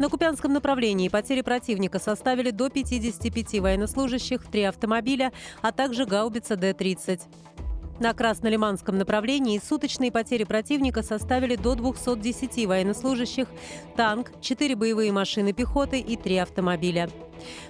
[0.00, 5.30] На Купянском направлении потери противника составили до 55 военнослужащих, 3 автомобиля,
[5.60, 7.20] а также гаубица Д-30.
[7.98, 13.46] На Краснолиманском направлении суточные потери противника составили до 210 военнослужащих,
[13.94, 17.10] танк, 4 боевые машины пехоты и 3 автомобиля.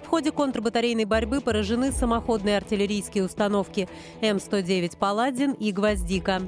[0.04, 3.88] В ходе контрбатарейной борьбы поражены самоходные артиллерийские установки
[4.20, 6.42] М-109 «Паладин» и «Гвоздика».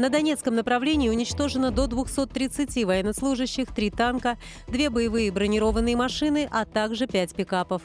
[0.00, 7.06] На Донецком направлении уничтожено до 230 военнослужащих, 3 танка, 2 боевые бронированные машины, а также
[7.06, 7.82] 5 пикапов.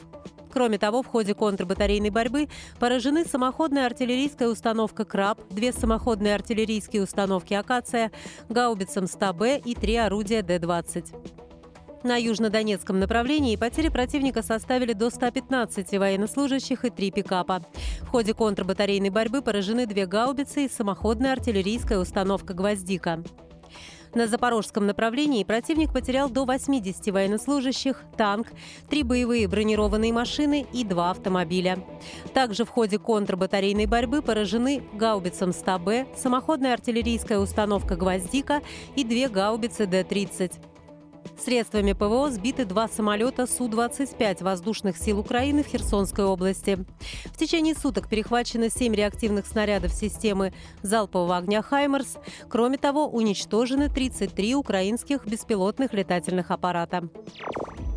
[0.50, 2.48] Кроме того, в ходе контрбатарейной борьбы
[2.80, 8.10] поражены самоходная артиллерийская установка «Краб», две самоходные артиллерийские установки «Акация»,
[8.48, 11.45] гаубицам 100Б и три орудия Д-20.
[12.06, 17.64] На южнодонецком направлении потери противника составили до 115 военнослужащих и три пикапа.
[18.02, 23.24] В ходе контрбатарейной борьбы поражены две гаубицы и самоходная артиллерийская установка «Гвоздика».
[24.14, 28.46] На запорожском направлении противник потерял до 80 военнослужащих, танк,
[28.88, 31.84] три боевые бронированные машины и два автомобиля.
[32.32, 38.62] Также в ходе контрбатарейной борьбы поражены гаубицам 100Б, самоходная артиллерийская установка «Гвоздика»
[38.94, 40.52] и две гаубицы Д-30.
[41.38, 46.78] Средствами ПВО сбиты два самолета Су-25 воздушных сил Украины в Херсонской области.
[47.26, 52.18] В течение суток перехвачено семь реактивных снарядов системы залпового огня «Хаймерс».
[52.48, 57.08] Кроме того, уничтожены 33 украинских беспилотных летательных аппарата.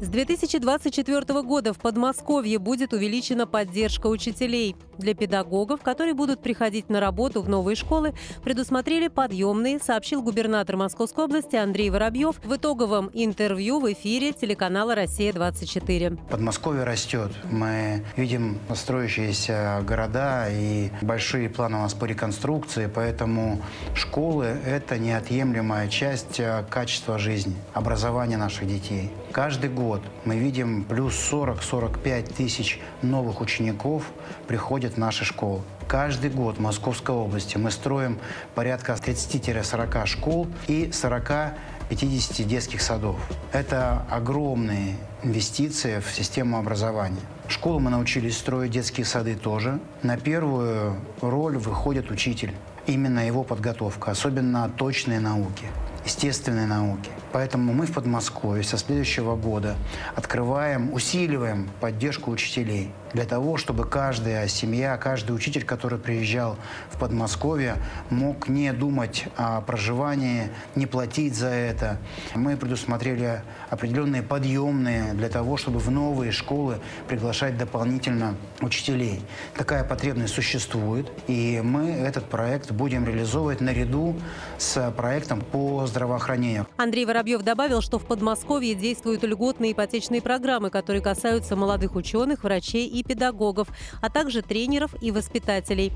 [0.02, 4.78] С 2024 года в Подмосковье будет увеличена поддержка учителей.
[4.98, 11.26] Для педагогов, которые будут приходить на работу в новые школы, предусмотрели подъемные, сообщил губернатор Московской
[11.26, 16.18] области Андрей Воробьев в итоговом интервью в эфире телеканала «Россия-24».
[16.30, 17.32] Подмосковье растет.
[17.52, 23.62] Мы видим строящиеся города и большие планы у нас по реконструкции, поэтому
[23.96, 29.12] школы– это неотъемлемая часть э, качества жизни, образования наших детей.
[29.32, 34.04] Каждый год мы видим плюс 40-45 тысяч новых учеников
[34.48, 35.62] приходят в наши школы.
[35.88, 38.18] Каждый год в Московской области мы строим
[38.56, 41.54] порядка 30-40 школ и 40
[41.90, 43.18] 50 детских садов.
[43.52, 47.22] Это огромные инвестиции в систему образования.
[47.48, 49.80] Школу мы научились строить, детские сады тоже.
[50.04, 52.54] На первую роль выходит учитель.
[52.86, 55.66] Именно его подготовка, особенно точные науки
[56.10, 57.12] естественной науки.
[57.32, 59.76] Поэтому мы в Подмосковье со следующего года
[60.16, 66.58] открываем, усиливаем поддержку учителей для того, чтобы каждая семья, каждый учитель, который приезжал
[66.92, 67.76] в Подмосковье,
[68.10, 71.98] мог не думать о проживании, не платить за это.
[72.36, 79.22] Мы предусмотрели определенные подъемные для того, чтобы в новые школы приглашать дополнительно учителей.
[79.56, 84.16] Такая потребность существует, и мы этот проект будем реализовывать наряду
[84.58, 86.68] с проектом по здравоохранению.
[86.78, 92.88] Андрей Воробьев добавил, что в Подмосковье действуют льготные ипотечные программы, которые касаются молодых ученых, врачей
[92.88, 93.68] и педагогов,
[94.02, 95.92] а также тренеров и воспитателей.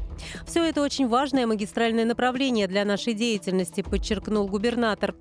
[0.46, 5.16] Все это очень важное магистральное направление для нашей деятельности, подчеркнул губернатор.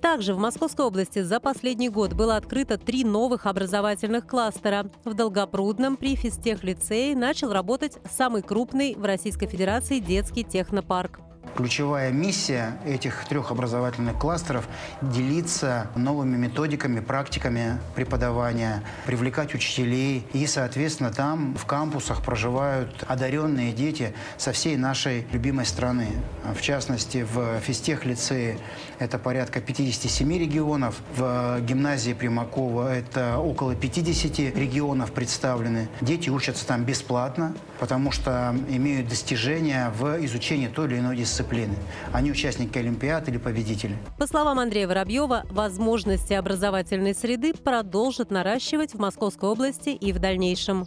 [0.00, 4.90] Также в Московской области за последний год было открыто три новых образовательных кластера.
[5.04, 11.20] В Долгопрудном при физтехлицее начал работать самый крупный в Российской Федерации детский технопарк.
[11.54, 14.66] Ключевая миссия этих трех образовательных кластеров–
[15.02, 20.26] делиться новыми методиками, практиками преподавания, привлекать учителей.
[20.32, 26.08] И, соответственно, там в кампусах проживают одаренные дети со всей нашей любимой страны.
[26.56, 28.58] В частности, в физтех-лицее
[28.98, 35.88] это порядка 57 регионов, в гимназии Примакова это около 50 регионов представлены.
[36.00, 41.74] Дети учатся там бесплатно, потому что имеют достижения в изучении той или иной дисциплины дисциплины.
[42.12, 43.96] Они участники Олимпиад или победители.
[44.18, 50.86] По словам Андрея Воробьева, возможности образовательной среды продолжат наращивать в Московской области и в дальнейшем.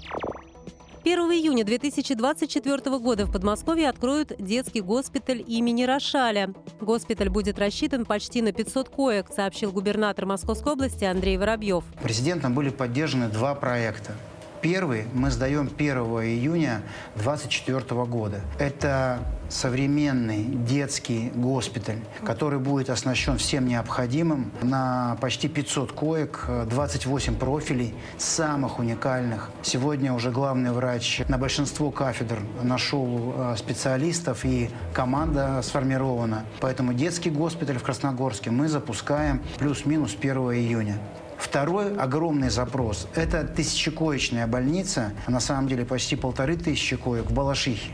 [1.04, 6.54] 1 июня 2024 года в Подмосковье откроют детский госпиталь имени Рошаля.
[6.82, 11.84] Госпиталь будет рассчитан почти на 500 коек, сообщил губернатор Московской области Андрей Воробьев.
[12.02, 14.14] Президентом были поддержаны два проекта.
[14.62, 16.82] Первый мы сдаем 1 июня
[17.16, 18.42] 2024 года.
[18.58, 19.20] Это
[19.50, 28.80] современный детский госпиталь, который будет оснащен всем необходимым на почти 500 коек, 28 профилей, самых
[28.80, 29.52] уникальных.
[29.62, 36.46] Сегодня уже главный врач на большинство кафедр нашел э, специалистов и команда сформирована.
[36.60, 40.98] Поэтому детский госпиталь в Красногорске мы запускаем плюс-минус 1 июня.
[41.38, 47.92] Второй огромный запрос– это тысячекоечная больница, на самом деле почти полторы тысячи коек в Балашихе.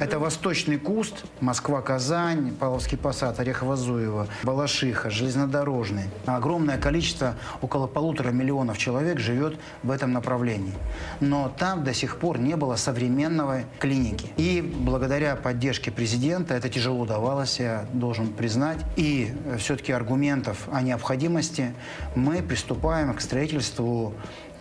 [0.00, 6.04] Это Восточный Куст, Москва-Казань, Павловский Посад, Орехово-Зуево, Балашиха, Железнодорожный.
[6.26, 10.74] Огромное количество, около полутора миллионов человек живет в этом направлении.
[11.20, 14.28] Но там до сих пор не было современной клиники.
[14.36, 21.74] И благодаря поддержке президента, это тяжело давалось, я должен признать, и все-таки аргументов о необходимости,
[22.14, 24.14] мы приступаем к строительству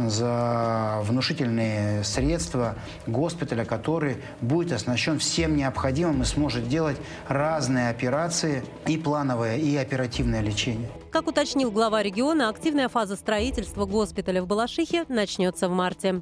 [0.09, 2.75] за внушительные средства
[3.07, 10.41] госпиталя, который будет оснащен всем необходимым и сможет делать разные операции, и плановое, и оперативное
[10.41, 10.89] лечение.
[11.11, 16.21] Как уточнил глава региона, активная фаза строительства госпиталя в Балашихе начнется в марте.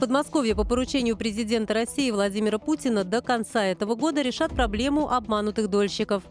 [0.00, 6.22] Подмосковье по поручению президента России Владимира Путина до конца этого года решат проблему обманутых дольщиков.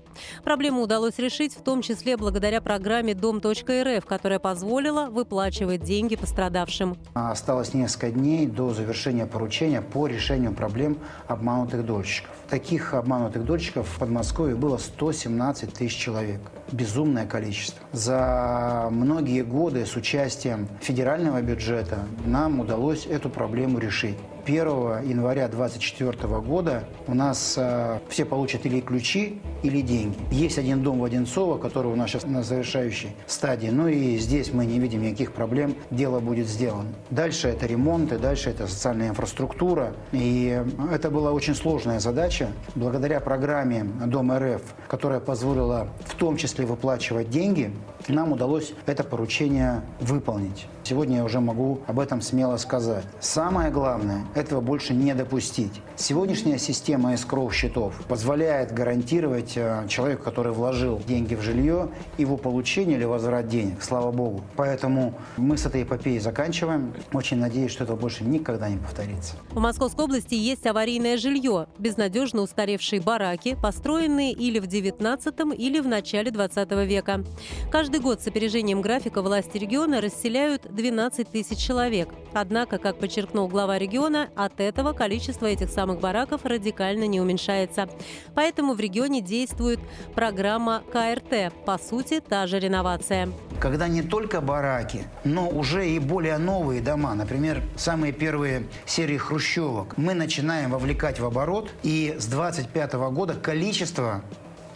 [0.43, 6.97] Проблему удалось решить в том числе благодаря программе «Дом.рф», которая позволила выплачивать деньги пострадавшим.
[7.13, 12.31] Осталось несколько дней до завершения поручения по решению проблем обманутых дольщиков.
[12.49, 16.41] Таких обманутых дольщиков в Подмосковье было 117 тысяч человек.
[16.71, 17.79] Безумное количество.
[17.93, 24.17] За многие годы с участием федерального бюджета нам удалось эту проблему решить.
[24.49, 30.17] 1 января 2024 года у нас э, все получат или ключи, или деньги.
[30.31, 33.67] Есть один дом в Одинцово, который у нас сейчас на завершающей стадии.
[33.67, 36.89] Ну и здесь мы не видим никаких проблем, дело будет сделано.
[37.11, 39.93] Дальше это ремонт, и дальше это социальная инфраструктура.
[40.13, 40.59] И
[40.91, 42.49] это была очень сложная задача.
[42.73, 47.71] Благодаря программе Дом РФ, которая позволила в том числе выплачивать деньги,
[48.07, 50.65] нам удалось это поручение выполнить.
[50.89, 53.05] Сегодня я уже могу об этом смело сказать.
[53.19, 55.83] Самое главное– этого больше не допустить.
[55.95, 62.97] Сегодняшняя система escrow счетов позволяет гарантировать э, человеку, который вложил деньги в жилье, его получение
[62.97, 63.83] или возврат денег.
[63.83, 64.41] Слава Богу.
[64.55, 66.91] Поэтому мы с этой эпопеей заканчиваем.
[67.13, 69.35] Очень надеюсь, что это больше никогда не повторится.
[69.51, 75.87] В Московской области есть аварийное жилье, безнадежно устаревшие бараки, построенные или в 19 или в
[75.87, 77.23] начале 20 века.
[77.69, 82.07] Каждый год с опережением графика власти региона расселяют 12 тысяч человек.
[82.33, 87.89] Однако, как подчеркнул глава региона, от этого количество этих самых бараков радикально не уменьшается.
[88.33, 89.79] Поэтому в регионе действует
[90.15, 93.29] программа КРТ, по сути, та же реновация.
[93.59, 99.97] Когда не только бараки, но уже и более новые дома, например, самые первые серии хрущевок,
[99.97, 104.23] мы начинаем вовлекать в оборот, и с 2025 года количество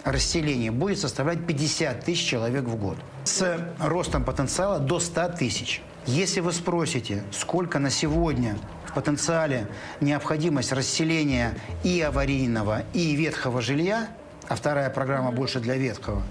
[0.04, 5.82] расселения будет составлять 50 тысяч человек в год с ростом потенциала до 100 тысяч.
[6.06, 9.68] Если вы спросите, сколько на сегодня в потенциале
[10.02, 11.54] необходимость расселения
[11.84, 14.10] и аварийного, и ветхого жилья,
[14.50, 16.22] а вторая программа больше для ветхого,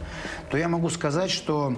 [0.50, 1.74] то я могу сказать, что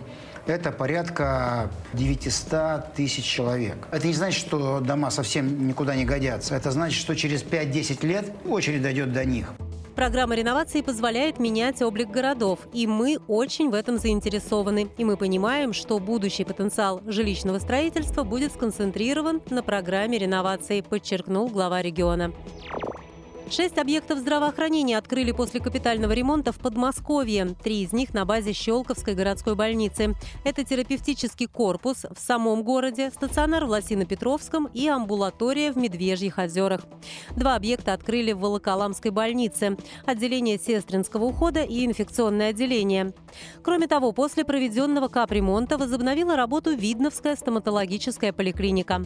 [0.47, 3.77] это порядка 900 тысяч человек.
[3.93, 6.57] Это не значит, что дома совсем никуда не годятся.
[6.57, 9.53] Это значит, что через 5-10 лет очередь дойдет до них.
[9.95, 14.89] Программа реновации позволяет менять облик городов, и мы очень в этом заинтересованы.
[14.99, 21.81] И мы понимаем, что будущий потенциал жилищного строительства будет сконцентрирован на программе реновации, подчеркнул глава
[21.81, 22.33] региона.
[23.55, 27.55] Шесть объектов здравоохранения открыли после капитального ремонта в Подмосковье.
[27.63, 30.17] Три из них на базе Щелковской городской больницы.
[30.43, 36.81] Это терапевтический корпус в самом городе, стационар в Лосино-Петровском и амбулатория в Медвежьих озерах.
[37.37, 39.77] Два объекта открыли в Волоколамской больнице.
[40.05, 43.13] Отделение сестринского ухода и инфекционное отделение.
[43.63, 49.05] Кроме того, после проведенного капремонта возобновила работу Видновская стоматологическая поликлиника.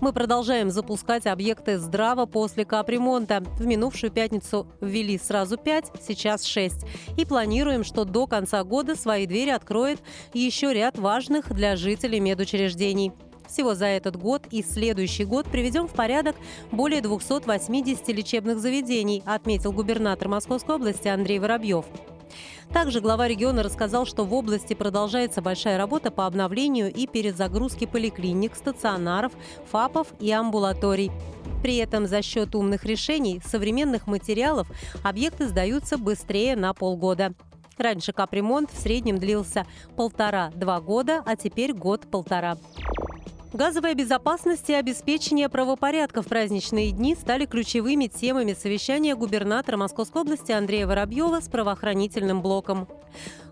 [0.00, 3.42] Мы продолжаем запускать объекты здраво после капремонта.
[3.58, 6.86] В минувшую пятницу ввели сразу 5, сейчас 6.
[7.18, 10.00] И планируем, что до конца года свои двери откроет
[10.32, 13.12] еще ряд важных для жителей медучреждений.
[13.46, 16.36] Всего за этот год и следующий год приведем в порядок
[16.70, 21.84] более 280 лечебных заведений, отметил губернатор Московской области Андрей Воробьев.
[22.72, 28.54] Также глава региона рассказал, что в области продолжается большая работа по обновлению и перезагрузке поликлиник,
[28.54, 29.32] стационаров,
[29.70, 31.10] ФАПов и амбулаторий.
[31.62, 34.68] При этом за счет умных решений, современных материалов
[35.02, 37.34] объекты сдаются быстрее на полгода.
[37.76, 42.58] Раньше капремонт в среднем длился полтора-два года, а теперь год-полтора.
[43.52, 50.52] Газовая безопасность и обеспечение правопорядка в праздничные дни стали ключевыми темами совещания губернатора Московской области
[50.52, 52.86] Андрея Воробьева с правоохранительным блоком.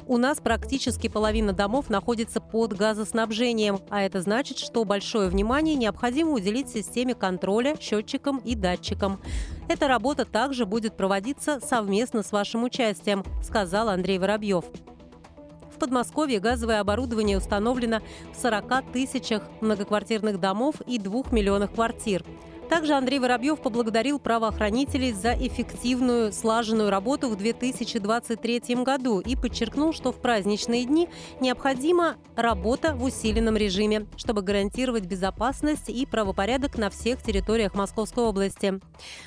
[0.07, 6.31] У нас практически половина домов находится под газоснабжением, а это значит, что большое внимание необходимо
[6.31, 9.21] уделить системе контроля, счетчикам и датчикам.
[9.69, 14.65] Эта работа также будет проводиться совместно с вашим участием, сказал Андрей Воробьев.
[15.79, 18.01] В Подмосковье газовое оборудование установлено
[18.33, 22.25] в 40 тысячах многоквартирных домов и 2 миллионах квартир.
[22.69, 30.13] Также Андрей Воробьев поблагодарил правоохранителей за эффективную, слаженную работу в 2023 году и подчеркнул, что
[30.13, 31.09] в праздничные дни
[31.41, 38.81] необходима работа в усиленном режиме, чтобы гарантировать безопасность и правопорядок на всех территориях Московской области.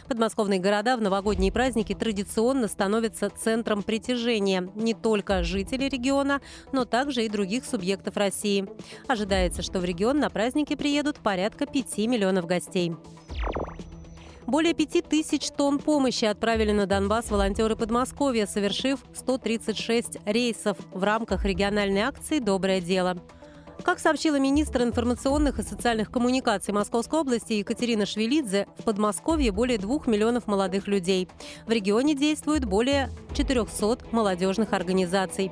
[0.07, 7.25] Подмосковные города в новогодние праздники традиционно становятся центром притяжения не только жителей региона, но также
[7.25, 8.67] и других субъектов России.
[9.07, 12.93] Ожидается, что в регион на праздники приедут порядка 5 миллионов гостей.
[14.47, 21.45] Более пяти тысяч тонн помощи отправили на Донбасс волонтеры Подмосковья, совершив 136 рейсов в рамках
[21.45, 23.17] региональной акции «Доброе дело».
[23.83, 30.05] Как сообщила министр информационных и социальных коммуникаций Московской области Екатерина Швелидзе, в Подмосковье более двух
[30.05, 31.27] миллионов молодых людей.
[31.65, 35.51] В регионе действует более 400 молодежных организаций.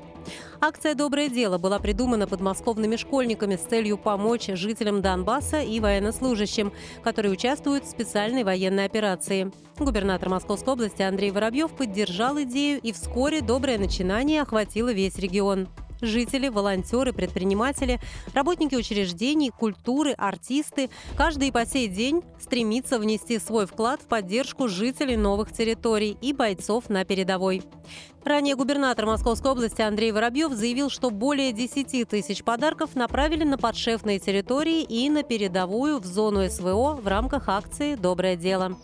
[0.61, 6.71] Акция «Доброе дело» была придумана подмосковными школьниками с целью помочь жителям Донбасса и военнослужащим,
[7.03, 9.51] которые участвуют в специальной военной операции.
[9.79, 15.67] Губернатор Московской области Андрей Воробьев поддержал идею, и вскоре доброе начинание охватило весь регион
[16.01, 17.99] жители, волонтеры, предприниматели,
[18.33, 20.89] работники учреждений, культуры, артисты.
[21.15, 26.89] Каждый по сей день стремится внести свой вклад в поддержку жителей новых территорий и бойцов
[26.89, 27.63] на передовой.
[28.23, 34.19] Ранее губернатор Московской области Андрей Воробьев заявил, что более 10 тысяч подарков направили на подшефные
[34.19, 38.77] территории и на передовую в зону СВО в рамках акции «Доброе дело».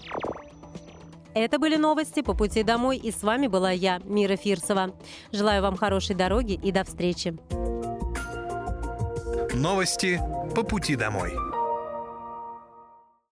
[1.36, 4.96] Это были новости по пути домой, и с вами была я, Мира Фирсова.
[5.34, 7.38] Желаю вам хорошей дороги и до встречи.
[9.54, 10.22] Новости
[10.56, 11.34] по пути домой.